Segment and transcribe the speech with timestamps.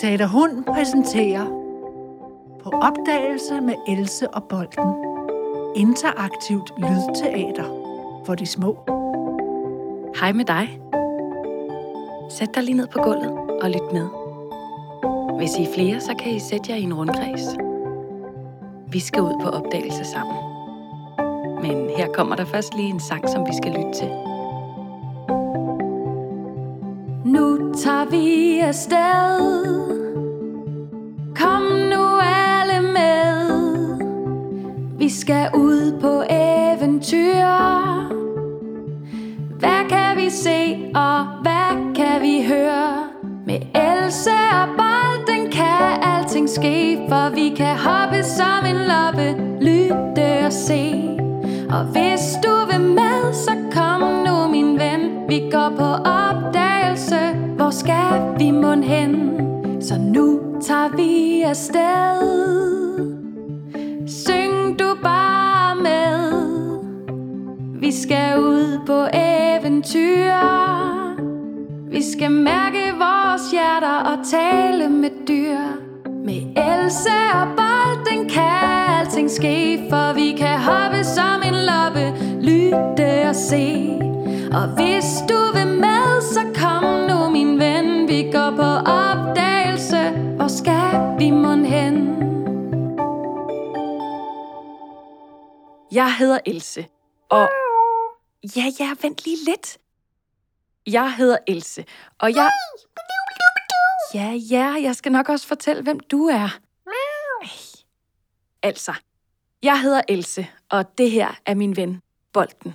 [0.00, 1.46] Teater Hund præsenterer
[2.62, 4.94] På opdagelse med Else og Bolden.
[5.76, 7.64] Interaktivt lydteater
[8.26, 8.78] for de små.
[10.20, 10.80] Hej med dig.
[12.30, 13.32] Sæt dig lige ned på gulvet
[13.62, 14.08] og lyt med.
[15.36, 17.56] Hvis I er flere, så kan I sætte jer i en rundkreds.
[18.92, 20.36] Vi skal ud på opdagelse sammen.
[21.62, 24.29] Men her kommer der først lige en sang, som vi skal lytte til.
[27.78, 29.40] Tager vi afsted.
[31.36, 33.30] Kom nu alle med.
[34.98, 37.50] Vi skal ud på eventyr.
[39.58, 43.08] Hvad kan vi se og hvad kan vi høre?
[43.46, 50.46] Med Else og Bolden kan alting ske For vi kan hoppe som en loppe Lytte
[50.46, 50.94] og se.
[51.70, 55.00] Og hvis du vil med, så kom nu min ven.
[55.28, 56.29] Vi går på op
[57.80, 59.12] skal vi mund hen?
[59.82, 62.20] Så nu tager vi afsted.
[64.06, 66.40] Syng du bare med.
[67.80, 70.32] Vi skal ud på eventyr.
[71.90, 75.58] Vi skal mærke vores hjerter og tale med dyr.
[76.24, 82.04] Med Else og Bolden kan alting ske For vi kan hoppe som en loppe
[82.40, 83.98] Lytte og se.
[84.52, 85.99] Og hvis du vil med,
[88.86, 92.20] opdagelse Hvor skal vi mon hen?
[95.92, 96.86] Jeg hedder Else,
[97.28, 97.48] og...
[98.56, 99.78] Ja, ja, vent lige lidt.
[100.86, 101.84] Jeg hedder Else,
[102.18, 102.50] og jeg...
[104.14, 106.58] Ja, ja, jeg skal nok også fortælle, hvem du er.
[108.62, 108.94] Altså,
[109.62, 112.74] jeg hedder Else, og det her er min ven, Bolden.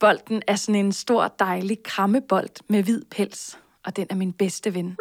[0.00, 4.74] Bolden er sådan en stor, dejlig krammebold med hvid pels, og den er min bedste
[4.74, 4.96] ven.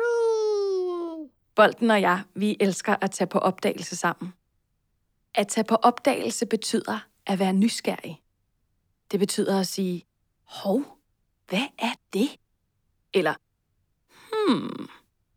[1.55, 4.33] Bolden og jeg, vi elsker at tage på opdagelse sammen.
[5.35, 8.21] At tage på opdagelse betyder at være nysgerrig.
[9.11, 10.05] Det betyder at sige,
[10.43, 10.99] hov,
[11.47, 12.29] hvad er det?
[13.13, 13.33] Eller,
[14.31, 14.87] hmm,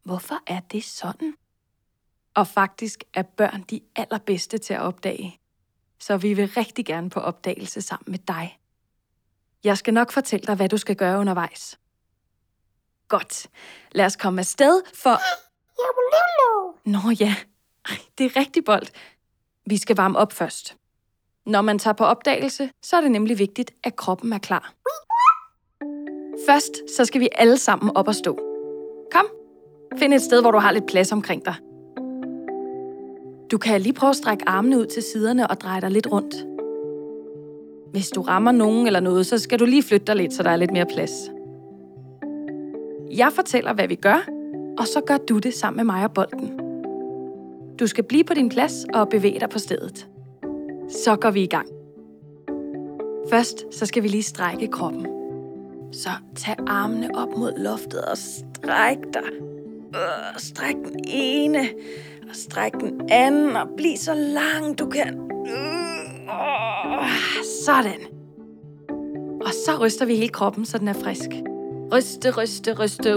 [0.02, 1.34] hvorfor er det sådan?
[2.34, 5.40] Og faktisk er børn de allerbedste til at opdage.
[5.98, 8.58] Så vi vil rigtig gerne på opdagelse sammen med dig.
[9.64, 11.80] Jeg skal nok fortælle dig, hvad du skal gøre undervejs.
[13.10, 13.46] Godt.
[13.92, 15.16] Lad os komme afsted for...
[16.90, 17.34] Nå ja,
[17.88, 18.86] Ej, det er rigtig bold.
[19.66, 20.76] Vi skal varme op først.
[21.46, 24.72] Når man tager på opdagelse, så er det nemlig vigtigt, at kroppen er klar.
[26.48, 28.38] Først så skal vi alle sammen op og stå.
[29.12, 29.26] Kom,
[29.98, 31.54] find et sted, hvor du har lidt plads omkring dig.
[33.50, 36.34] Du kan lige prøve at strække armene ud til siderne og dreje dig lidt rundt.
[37.90, 40.50] Hvis du rammer nogen eller noget, så skal du lige flytte dig lidt, så der
[40.50, 41.39] er lidt mere plads.
[43.10, 44.28] Jeg fortæller, hvad vi gør,
[44.78, 46.60] og så gør du det sammen med mig og bolden.
[47.78, 50.08] Du skal blive på din plads og bevæge dig på stedet.
[50.88, 51.68] Så går vi i gang.
[53.30, 55.06] Først så skal vi lige strække kroppen.
[55.92, 59.30] Så tag armene op mod loftet og stræk dig.
[59.94, 61.68] Øh, stræk den ene,
[62.28, 65.30] og stræk den anden, og bliv så lang du kan.
[65.48, 65.80] Øh,
[67.64, 68.00] sådan.
[69.40, 71.49] Og så ryster vi hele kroppen, så den er frisk.
[71.92, 73.14] Ryste, ryste, ryste.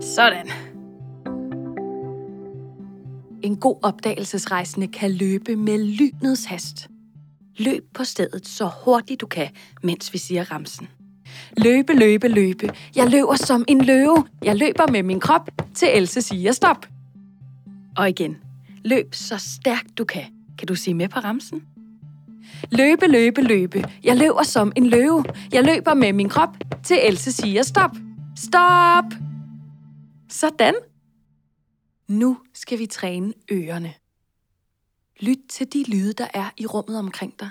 [0.00, 0.50] Sådan.
[3.42, 6.88] En god opdagelsesrejsende kan løbe med lynets hast.
[7.58, 9.48] Løb på stedet så hurtigt du kan,
[9.82, 10.88] mens vi siger ramsen.
[11.56, 12.70] Løbe, løbe, løbe.
[12.96, 14.24] Jeg løber som en løve.
[14.42, 16.86] Jeg løber med min krop, til Else siger stop.
[17.96, 18.36] Og igen.
[18.84, 20.24] Løb så stærkt du kan.
[20.58, 21.62] Kan du sige med på ramsen?
[22.72, 23.84] Løbe, løbe, løbe.
[24.02, 25.24] Jeg løber som en løve.
[25.52, 27.90] Jeg løber med min krop, til Else siger stop.
[28.36, 29.04] Stop!
[30.28, 30.74] Sådan.
[32.08, 33.94] Nu skal vi træne ørerne.
[35.20, 37.50] Lyt til de lyde, der er i rummet omkring dig.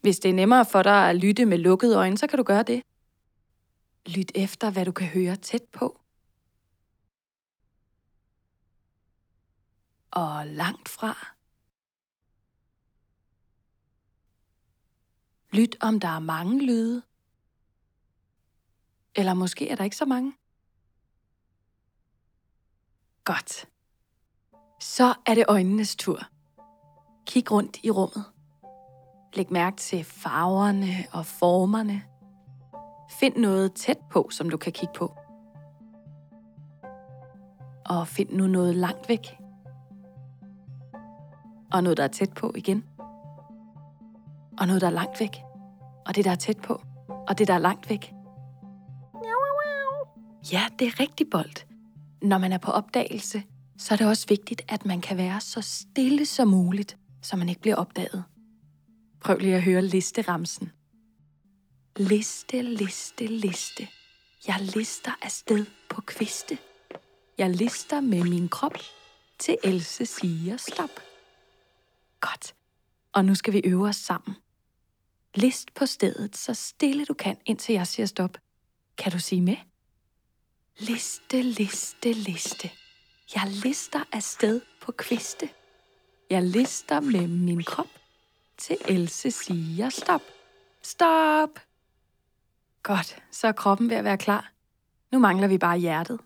[0.00, 2.62] Hvis det er nemmere for dig at lytte med lukkede øjne, så kan du gøre
[2.62, 2.82] det.
[4.06, 6.00] Lyt efter, hvad du kan høre tæt på.
[10.10, 11.34] Og langt fra.
[15.52, 17.02] Lyt, om der er mange lyde.
[19.16, 20.32] Eller måske er der ikke så mange.
[23.24, 23.68] Godt.
[24.80, 26.18] Så er det øjnenes tur.
[27.26, 28.24] Kig rundt i rummet.
[29.34, 32.02] Læg mærke til farverne og formerne.
[33.10, 35.16] Find noget tæt på, som du kan kigge på.
[37.84, 39.38] Og find nu noget langt væk.
[41.72, 42.91] Og noget, der er tæt på igen.
[44.58, 45.36] Og noget, der er langt væk.
[46.06, 46.82] og det, der er tæt på,
[47.28, 48.12] og det, der er langt væk.
[50.52, 51.66] Ja, det er rigtig bold.
[52.22, 53.42] Når man er på opdagelse,
[53.78, 57.48] så er det også vigtigt, at man kan være så stille som muligt, så man
[57.48, 58.24] ikke bliver opdaget.
[59.20, 60.72] Prøv lige at høre listeramsen.
[61.96, 63.88] Liste, liste, liste.
[64.46, 66.58] Jeg lister afsted på kviste.
[67.38, 68.76] Jeg lister med min krop,
[69.38, 70.90] til Else siger stop.
[72.20, 72.54] Godt.
[73.12, 74.36] Og nu skal vi øve os sammen.
[75.34, 78.38] List på stedet, så stille du kan, indtil jeg siger stop.
[78.98, 79.56] Kan du sige med?
[80.78, 82.70] Liste, liste, liste.
[83.34, 85.48] Jeg lister afsted på kviste.
[86.30, 87.86] Jeg lister med min krop,
[88.58, 90.22] til Else siger stop.
[90.82, 91.60] Stop!
[92.82, 94.52] Godt, så er kroppen ved at være klar.
[95.12, 96.20] Nu mangler vi bare hjertet.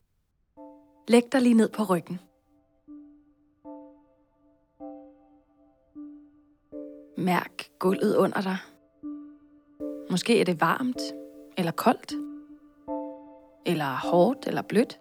[1.08, 2.20] Læg dig lige ned på ryggen.
[7.16, 8.58] Mærk gulvet under dig.
[10.10, 11.00] Måske er det varmt,
[11.56, 12.12] eller koldt,
[13.66, 14.98] eller hårdt, eller blødt.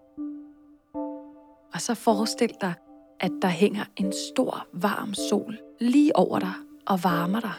[1.73, 2.73] Og så forestil dig,
[3.19, 6.53] at der hænger en stor, varm sol lige over dig
[6.85, 7.53] og varmer dig.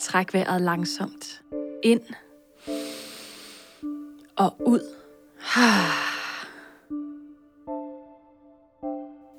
[0.00, 1.42] Træk vejret langsomt.
[1.82, 2.02] Ind
[4.36, 4.80] og ud.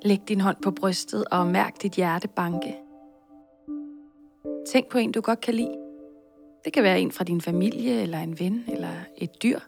[0.06, 2.76] Læg din hånd på brystet og mærk dit hjerte banke.
[4.68, 5.76] Tænk på en, du godt kan lide.
[6.64, 9.58] Det kan være en fra din familie, eller en ven, eller et dyr,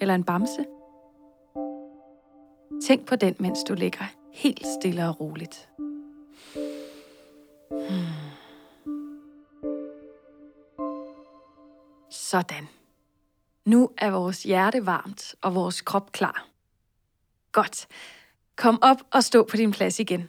[0.00, 0.64] eller en bamse.
[2.86, 5.68] Tænk på den, mens du ligger helt stille og roligt.
[7.70, 8.06] Hmm.
[12.10, 12.68] Sådan.
[13.64, 16.48] Nu er vores hjerte varmt og vores krop klar.
[17.52, 17.86] Godt.
[18.56, 20.28] Kom op og stå på din plads igen.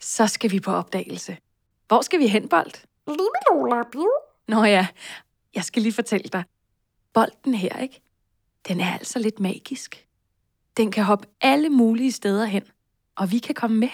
[0.00, 1.36] Så skal vi på opdagelse.
[1.88, 2.72] Hvor skal vi hen, Bold?
[4.48, 4.86] Nå ja,
[5.54, 6.44] jeg skal lige fortælle dig.
[7.14, 8.00] Bolden her, ikke?
[8.68, 10.06] Den er altså lidt magisk.
[10.76, 12.62] Den kan hoppe alle mulige steder hen,
[13.16, 13.88] og vi kan komme med.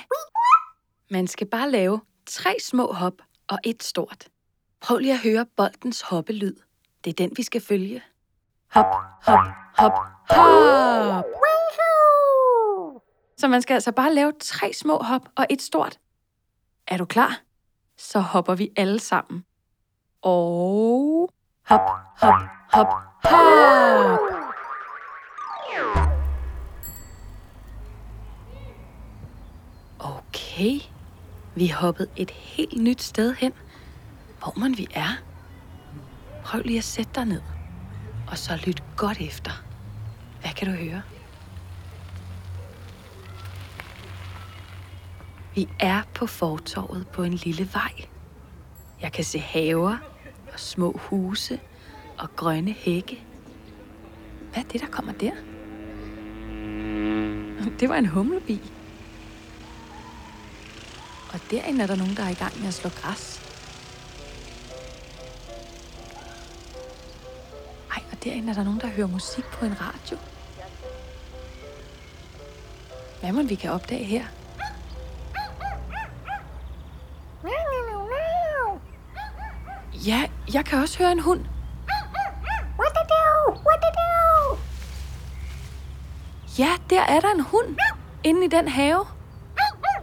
[1.10, 3.14] Man skal bare lave tre små hop
[3.48, 4.28] og et stort.
[4.80, 6.56] Prøv lige at høre boldens hoppelyd.
[7.04, 8.02] Det er den, vi skal følge.
[8.70, 8.86] Hop,
[9.22, 9.38] hop,
[9.78, 9.92] hop,
[10.30, 11.24] hop.
[13.38, 15.98] Så man skal altså bare lave tre små hop og et stort.
[16.86, 17.40] Er du klar?
[17.96, 19.44] Så hopper vi alle sammen.
[20.22, 21.30] Og
[21.66, 21.80] hop,
[22.16, 22.34] hop,
[22.72, 22.86] hop,
[23.24, 24.20] hop.
[29.98, 30.80] Okay,
[31.54, 33.52] vi er hoppet et helt nyt sted hen.
[34.38, 35.22] Hvor man vi er.
[36.44, 37.42] Prøv lige at sætte dig ned.
[38.30, 39.50] Og så lyt godt efter.
[40.40, 41.02] Hvad kan du høre?
[45.54, 47.92] Vi er på fortorvet på en lille vej.
[49.00, 49.96] Jeg kan se haver
[50.52, 51.60] og små huse
[52.18, 53.24] og grønne hække.
[54.52, 55.32] Hvad er det, der kommer der?
[57.80, 58.60] Det var en humlebi.
[61.32, 63.42] Og derinde er der nogen, der er i gang med at slå græs.
[67.90, 70.18] Ej, og derinde er der nogen, der hører musik på en radio.
[73.20, 74.24] Hvad må vi kan opdage her?
[80.06, 80.24] Ja,
[80.54, 81.40] jeg kan også høre en hund.
[82.78, 83.52] What to do?
[83.52, 84.58] What to do?
[86.58, 87.76] Ja, der er der en hund.
[88.24, 89.06] Inde i den have.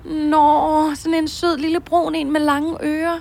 [0.06, 3.20] Nå, sådan en sød lille brun en med lange ører.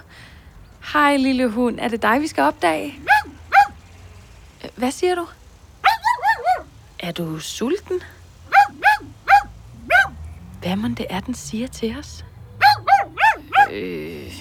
[0.92, 1.78] Hej, lille hund.
[1.80, 3.00] Er det dig, vi skal opdage?
[4.76, 5.26] Hvad siger du?
[6.98, 8.00] Er du sulten?
[10.58, 12.24] Hvad må det er, den siger til os?
[13.70, 14.32] Øh,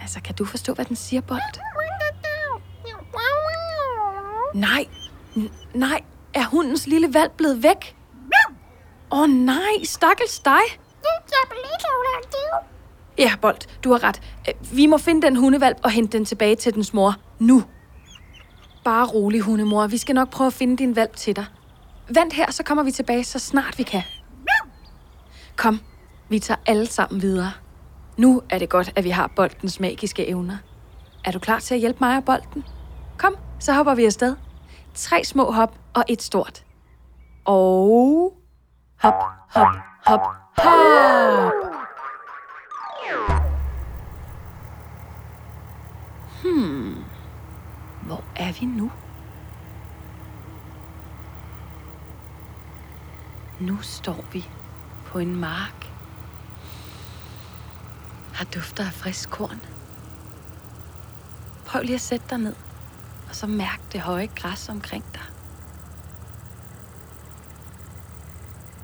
[0.00, 1.69] altså, kan du forstå, hvad den siger, Bold?
[4.54, 4.86] Nej,
[5.74, 6.00] nej,
[6.34, 7.96] er hundens lille valg blevet væk?
[9.12, 10.60] Åh oh, nej, stakkels dig.
[13.18, 14.20] Ja, Bold, du har ret.
[14.72, 17.14] Vi må finde den hundevalp og hente den tilbage til dens mor.
[17.38, 17.64] Nu.
[18.84, 19.86] Bare rolig, hundemor.
[19.86, 21.44] Vi skal nok prøve at finde din valp til dig.
[22.14, 24.02] Vent her, så kommer vi tilbage, så snart vi kan.
[25.56, 25.80] Kom,
[26.28, 27.52] vi tager alle sammen videre.
[28.16, 30.56] Nu er det godt, at vi har boldens magiske evner.
[31.24, 32.64] Er du klar til at hjælpe mig og bolden?
[33.18, 34.36] Kom, så hopper vi afsted.
[34.94, 36.64] Tre små hop og et stort.
[37.44, 38.36] Og...
[39.02, 39.14] Hop,
[39.48, 39.74] hop,
[40.06, 40.20] hop,
[40.58, 41.52] hop!
[46.42, 47.04] Hmm.
[48.02, 48.90] Hvor er vi nu?
[53.60, 54.48] Nu står vi
[55.06, 55.86] på en mark.
[58.34, 59.60] Har dufter af frisk korn.
[61.66, 62.54] Prøv lige at sætte dig ned,
[63.30, 65.22] og så mærk det høje græs omkring dig.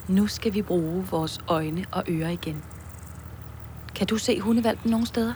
[0.08, 2.64] Nu skal vi bruge vores øjne og ører igen.
[3.94, 5.34] Kan du se hundevalpen nogen steder?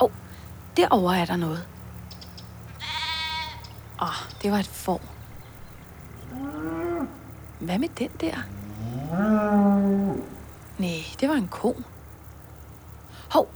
[0.00, 0.10] Åh, oh,
[0.76, 1.66] derovre er der noget.
[4.02, 5.00] Åh, oh, det var et får.
[7.60, 8.36] Hvad med den der?
[10.78, 11.82] Nej, det var en ko.
[13.30, 13.48] Hov,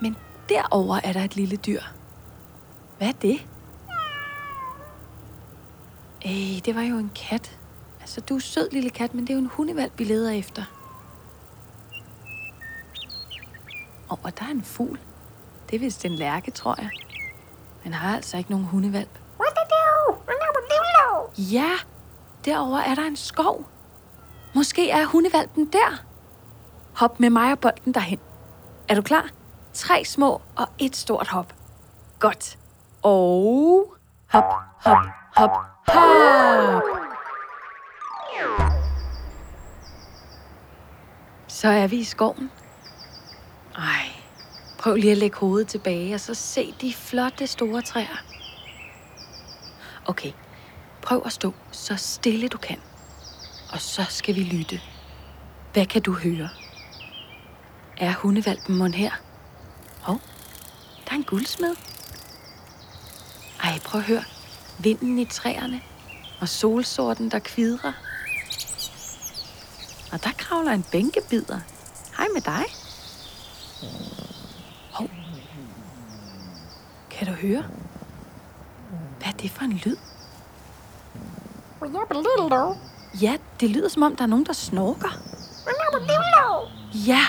[0.00, 0.16] men
[0.48, 1.80] derover er der et lille dyr.
[2.98, 3.46] Hvad er det?
[6.24, 7.58] Ej, det var jo en kat.
[8.00, 10.64] Altså, du er sød, lille kat, men det er jo en hundevalg, vi leder efter.
[14.08, 14.98] Og, og der er en fugl.
[15.70, 16.90] Det er vist en lærke, tror jeg.
[17.84, 19.18] Men har altså ikke nogen hundevalp.
[21.52, 21.72] Ja,
[22.44, 23.66] derover er der en skov.
[24.54, 26.04] Måske er hundevalpen der.
[26.94, 28.18] Hop med mig og bolden derhen.
[28.88, 29.30] Er du klar?
[29.72, 31.54] Tre små og et stort hop.
[32.18, 32.58] Godt.
[33.08, 33.94] Og
[34.26, 34.44] hop,
[34.84, 34.98] hop,
[35.36, 35.50] hop,
[35.88, 36.86] hop.
[41.48, 42.50] Så er vi i skoven.
[43.78, 44.06] Ej,
[44.78, 48.16] prøv lige at lægge hovedet tilbage, og så se de flotte store træer.
[50.06, 50.32] Okay,
[51.02, 52.80] prøv at stå så stille du kan.
[53.72, 54.80] Og så skal vi lytte.
[55.72, 56.48] Hvad kan du høre?
[57.96, 59.10] Er hundevalpen mon her?
[60.00, 60.20] Hov,
[61.04, 61.95] der er en guldsmed.
[63.66, 64.24] Ej, prøv at høre.
[64.78, 65.80] Vinden i træerne
[66.40, 67.92] og solsorten, der kvidrer.
[70.12, 71.60] Og der kravler en bænkebider.
[72.16, 72.64] Hej med dig.
[74.92, 75.08] Hov.
[77.10, 77.64] Kan du høre?
[79.18, 79.96] Hvad er det for en lyd?
[83.22, 85.18] Ja, det lyder som om, der er nogen, der snorker.
[87.06, 87.20] Ja,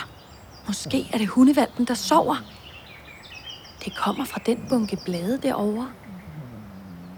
[0.67, 2.35] måske er det hundevalpen, der sover.
[3.85, 5.91] Det kommer fra den bunke blade derovre.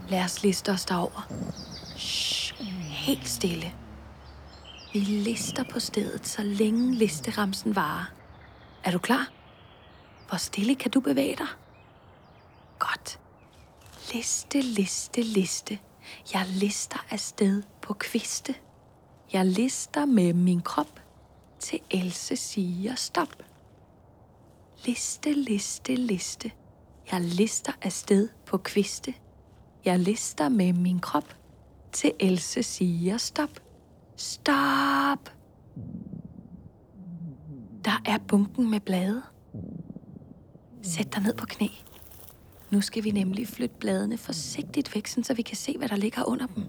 [0.09, 1.27] Lad os liste os derover.
[1.97, 2.53] Shh,
[2.89, 3.73] helt stille.
[4.93, 8.05] Vi lister på stedet, så længe listeramsen varer.
[8.83, 9.31] Er du klar?
[10.29, 11.47] Hvor stille kan du bevæge dig?
[12.79, 13.19] Godt.
[14.13, 15.79] Liste, liste, liste.
[16.33, 18.55] Jeg lister afsted på kviste.
[19.33, 20.99] Jeg lister med min krop,
[21.59, 23.43] til Else siger stop.
[24.85, 26.51] Liste, liste, liste.
[27.11, 29.13] Jeg lister afsted på kviste.
[29.86, 31.36] Jeg lister med min krop,
[31.91, 33.50] til Else siger stop.
[34.15, 35.33] Stop!
[37.86, 39.21] Der er bunken med blade.
[40.81, 41.67] Sæt dig ned på knæ.
[42.71, 46.24] Nu skal vi nemlig flytte bladene forsigtigt væk, så vi kan se, hvad der ligger
[46.24, 46.63] under dem.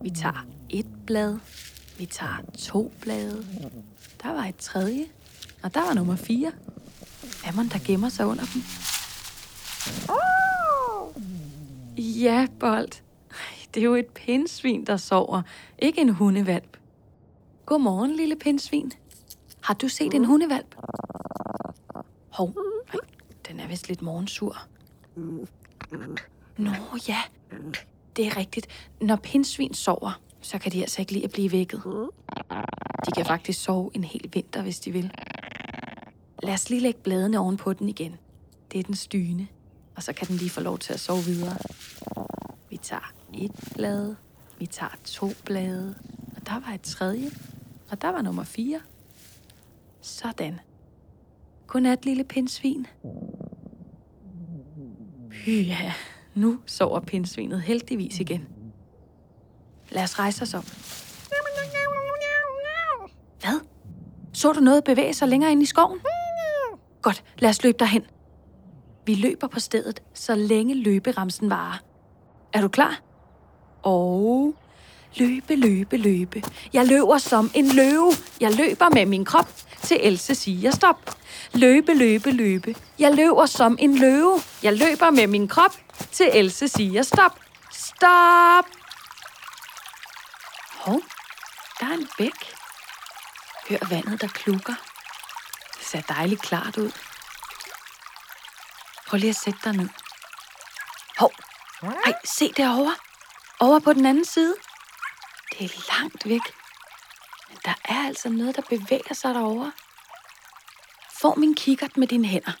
[0.00, 1.38] Vi tager et blad.
[1.98, 3.46] Vi tager to blade.
[4.22, 5.06] Der var et tredje.
[5.62, 6.52] Og der var nummer fire.
[7.42, 8.62] Hvad man der gemmer sig under dem?
[12.24, 13.02] Ja, Bold.
[13.30, 13.36] Ej,
[13.74, 15.42] Det er jo et pindsvin, der sover.
[15.78, 16.76] Ikke en hundevalp.
[17.66, 18.92] Godmorgen, lille pindsvin.
[19.60, 20.74] Har du set en hundevalp?
[22.28, 22.54] Hov,
[22.92, 22.98] ej,
[23.48, 24.58] den er vist lidt morgensur.
[26.56, 26.70] Nå
[27.08, 27.18] ja,
[28.16, 28.66] det er rigtigt.
[29.00, 31.82] Når pindsvin sover, så kan de altså ikke lide at blive vækket.
[33.06, 35.10] De kan faktisk sove en hel vinter, hvis de vil.
[36.42, 38.16] Lad os lige lægge bladene ovenpå den igen.
[38.72, 39.48] Det er den styne,
[39.96, 41.56] og så kan den lige få lov til at sove videre.
[42.84, 44.14] Tager et blad,
[44.58, 45.94] vi tager to blade,
[46.36, 47.30] og der var et tredje,
[47.90, 48.80] og der var nummer fire.
[50.00, 50.60] Sådan.
[51.66, 52.86] Godnat, lille pindsvin.
[55.46, 55.92] Ja,
[56.34, 58.48] nu sover pindsvinet heldigvis igen.
[59.90, 60.64] Lad os rejse os op.
[63.40, 63.60] Hvad?
[64.32, 66.00] Så du noget bevæge sig længere ind i skoven?
[67.02, 68.02] Godt, lad os løbe derhen.
[69.06, 71.93] Vi løber på stedet, så længe løberamsen varer.
[72.54, 73.00] Er du klar?
[73.82, 74.54] Og
[75.16, 76.42] løbe, løbe, løbe.
[76.72, 78.12] Jeg løber som en løve.
[78.40, 79.48] Jeg løber med min krop,
[79.82, 81.16] til Else siger stop.
[81.52, 82.76] Løbe, løbe, løbe.
[82.98, 84.40] Jeg løber som en løve.
[84.62, 85.72] Jeg løber med min krop,
[86.12, 87.40] til Else siger stop.
[87.72, 88.64] Stop!
[90.72, 91.00] Hov,
[91.80, 92.54] der er en bæk.
[93.68, 94.74] Hør vandet, der klukker.
[95.78, 96.90] Det ser dejligt klart ud.
[99.06, 99.88] Prøv lige at sætte dig ned.
[101.18, 101.32] Hov,
[101.92, 102.96] ej, se derovre.
[103.60, 104.56] Over på den anden side.
[105.50, 106.54] Det er langt væk.
[107.48, 109.72] Men der er altså noget, der bevæger sig derovre.
[111.20, 112.52] Få min kikkert med dine hænder.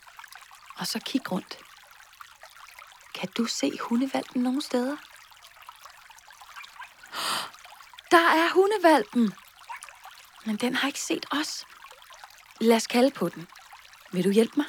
[0.76, 1.58] Og så kig rundt.
[3.14, 4.96] Kan du se hundevalpen nogen steder?
[8.10, 9.34] Der er hundevalpen.
[10.44, 11.66] Men den har ikke set os.
[12.60, 13.48] Lad os kalde på den.
[14.12, 14.66] Vil du hjælpe mig?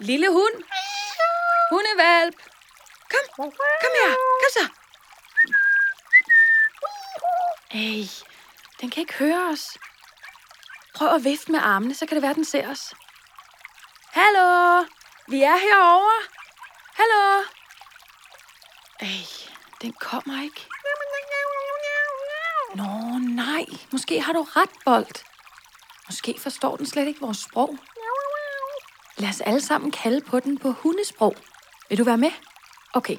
[0.00, 0.64] Lille hund.
[1.70, 2.51] Hundevalp.
[3.36, 3.50] Kom,
[3.82, 4.14] kom her.
[4.42, 4.64] Kom så.
[7.74, 8.06] Ej,
[8.80, 9.78] den kan ikke høre os.
[10.94, 12.94] Prøv at vifte med armene, så kan det være, den ser os.
[14.10, 14.84] Hallo,
[15.28, 16.22] vi er herovre.
[16.94, 17.44] Hallo.
[19.00, 19.26] Ej,
[19.82, 20.68] den kommer ikke.
[22.74, 23.64] Nå, nej.
[23.90, 25.24] Måske har du ret, Bolt.
[26.08, 27.78] Måske forstår den slet ikke vores sprog.
[29.16, 31.36] Lad os alle sammen kalde på den på hundesprog.
[31.88, 32.30] Vil du være med?
[32.94, 33.16] Okay.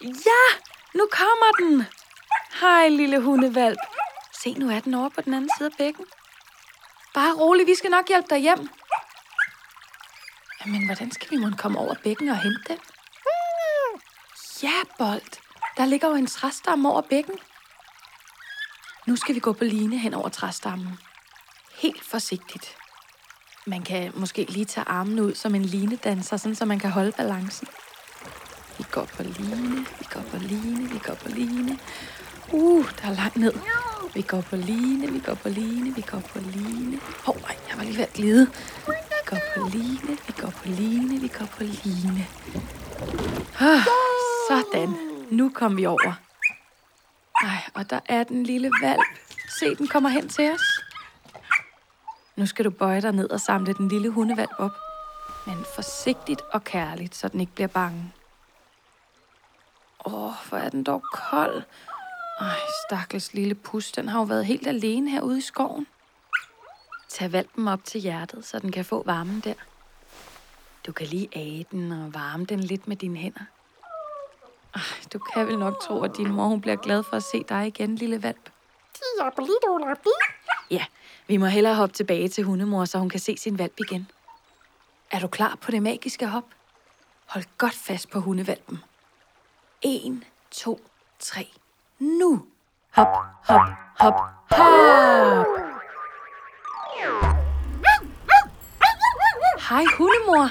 [0.00, 0.44] Ja,
[0.94, 1.86] nu kommer den.
[2.60, 3.78] Hej, lille hundevalp.
[4.32, 6.06] Se, nu er den over på den anden side af bækken.
[7.14, 8.68] Bare rolig, vi skal nok hjælpe dig hjem.
[10.66, 12.78] Men hvordan skal vi måske komme over bækken og hente den?
[14.62, 15.40] Ja, Bold.
[15.76, 17.38] Der ligger jo en træstamme over bækken.
[19.10, 20.98] Nu skal vi gå på line hen over træstammen.
[21.82, 22.76] Helt forsigtigt.
[23.66, 27.12] Man kan måske lige tage armene ud som en linedanser, sådan så man kan holde
[27.12, 27.68] balancen.
[28.78, 31.78] Vi går på line, vi går på line, vi går på line.
[32.52, 33.52] Uh, der er langt ned.
[34.14, 37.00] Vi går på line, vi går på line, vi går på line.
[37.24, 38.46] Hov, oh, jeg var lige ved at glide.
[38.86, 38.92] Vi
[39.26, 42.26] går på line, vi går på line, vi går på line.
[43.60, 43.86] Ah,
[44.48, 44.94] sådan.
[45.30, 46.29] Nu kom vi over.
[47.42, 49.02] Ej, og der er den lille valp.
[49.58, 50.60] Se, den kommer hen til os.
[52.36, 54.76] Nu skal du bøje dig ned og samle den lille hundevalp op.
[55.46, 58.12] Men forsigtigt og kærligt, så den ikke bliver bange.
[60.04, 61.62] Åh, hvor er den dog kold.
[62.40, 65.86] Ej, stakkels lille pus, den har jo været helt alene herude i skoven.
[67.08, 69.54] Tag valpen op til hjertet, så den kan få varmen der.
[70.86, 73.44] Du kan lige age den og varme den lidt med dine hænder.
[74.74, 77.44] Ej, du kan vel nok tro, at din mor hun bliver glad for at se
[77.48, 78.50] dig igen, lille valp.
[80.70, 80.84] Ja,
[81.26, 84.08] vi må hellere hoppe tilbage til hundemor, så hun kan se sin valp igen.
[85.10, 86.44] Er du klar på det magiske hop?
[87.26, 88.78] Hold godt fast på hundevalpen.
[89.82, 90.80] 1, 2,
[91.18, 91.48] 3.
[91.98, 92.46] Nu!
[92.90, 93.08] Hop,
[93.44, 93.60] hop,
[93.98, 94.14] hop,
[94.50, 95.46] hop!
[99.68, 100.50] Hej, hundemor.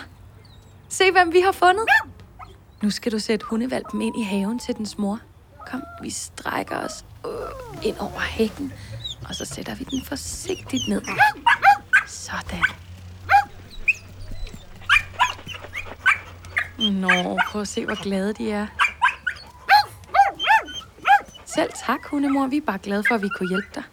[0.90, 1.86] Se, hvem vi har fundet.
[2.84, 5.20] Nu skal du sætte hundevalpen ind i haven til dens mor.
[5.72, 8.74] Kom, vi strækker os øh, ind over hækken,
[9.30, 11.02] og så sætter vi den forsigtigt ned.
[12.08, 12.64] Sådan.
[16.94, 18.68] Nå, prøv at se, hvor glade de er.
[21.46, 22.48] Selv tak, hundemor.
[22.48, 23.84] Vi er bare glade for, at vi kunne hjælpe dig.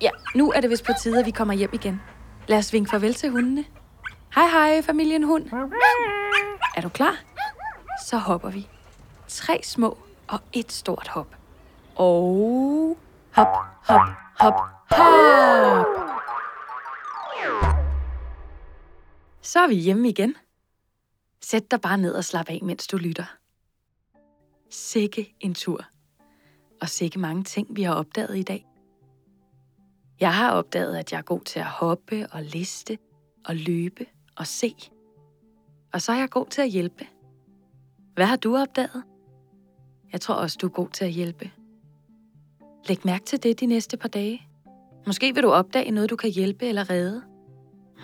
[0.00, 2.02] Ja, nu er det vist på tide, at vi kommer hjem igen.
[2.48, 3.64] Lad os vinke farvel til hundene.
[4.34, 5.48] Hej hej, familien hund.
[6.82, 7.24] Er du klar?
[8.06, 8.68] Så hopper vi.
[9.28, 11.36] Tre små og et stort hop.
[11.94, 12.98] Og
[13.32, 13.46] hop,
[13.86, 14.00] hop,
[14.40, 14.54] hop,
[14.90, 15.86] hop.
[19.42, 20.34] Så er vi hjemme igen.
[21.40, 23.36] Sæt dig bare ned og slap af, mens du lytter.
[24.70, 25.84] Sikke en tur.
[26.80, 28.66] Og sikke mange ting, vi har opdaget i dag.
[30.20, 32.98] Jeg har opdaget, at jeg er god til at hoppe og liste
[33.44, 34.74] og løbe og se.
[35.92, 37.06] Og så er jeg god til at hjælpe.
[38.14, 39.02] Hvad har du opdaget?
[40.12, 41.50] Jeg tror også, du er god til at hjælpe.
[42.88, 44.42] Læg mærke til det de næste par dage.
[45.06, 47.22] Måske vil du opdage noget, du kan hjælpe eller redde.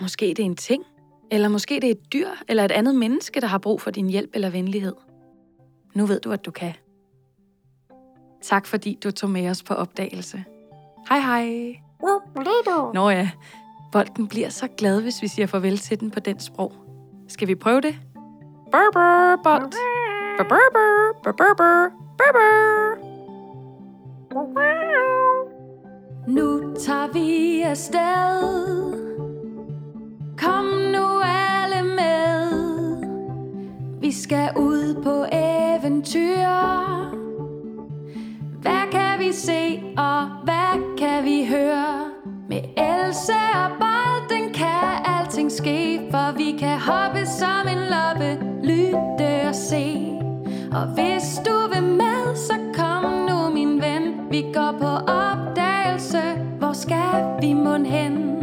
[0.01, 0.85] Måske det er en ting,
[1.31, 4.11] eller måske det er et dyr eller et andet menneske, der har brug for din
[4.11, 4.95] hjælp eller venlighed.
[5.95, 6.75] Nu ved du, at du kan.
[8.43, 10.45] Tak fordi du tog med os på opdagelse.
[11.09, 11.75] Hej hej.
[12.95, 13.31] Nå ja,
[13.93, 16.88] bolden bliver så glad, hvis vi siger farvel til den på den sprog.
[17.29, 17.95] Skal vi prøve det?
[18.71, 19.43] Brr, bot.
[19.45, 19.73] bold.
[20.39, 21.99] Brr, brr, brr, brr.
[26.29, 28.43] Nu tager vi afsted
[30.39, 32.53] Kom nu alle med
[34.01, 36.49] Vi skal ud på eventyr
[38.61, 42.11] Hvad kan vi se og hvad kan vi høre
[42.49, 43.88] Med Else og Bob?
[46.39, 50.13] Vi kan hoppe som en loppe Lytte og se
[50.73, 56.23] Og hvis du vil med Så kom nu min ven Vi går på opdagelse
[56.59, 58.35] Hvor skal vi mon hen?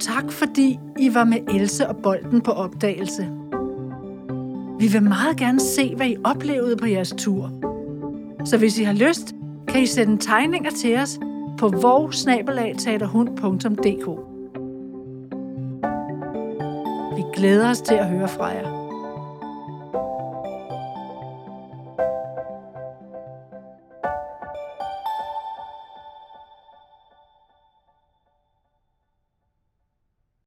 [0.00, 3.28] Tak fordi I var med Else og Bolden på opdagelse.
[4.78, 7.50] Vi vil meget gerne se, hvad I oplevede på jeres tur.
[8.44, 9.34] Så hvis I har lyst,
[9.68, 11.18] kan I sende tegninger til os
[11.58, 14.31] på vorsnabelagtaterhund.dk
[17.16, 18.81] vi glæder os til at høre fra jer.